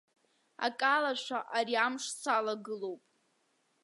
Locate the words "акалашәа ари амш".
0.65-2.03